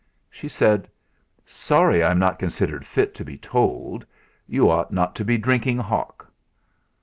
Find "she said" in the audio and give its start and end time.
0.31-0.89